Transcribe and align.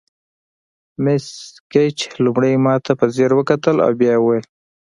مس 1.03 1.25
ګیج 1.71 1.97
لومړی 2.23 2.53
ماته 2.65 2.91
په 2.99 3.05
ځیر 3.15 3.31
وکتل 3.35 3.75
او 3.85 3.91
بیا 3.99 4.11
یې 4.15 4.19
وویل. 4.21 4.45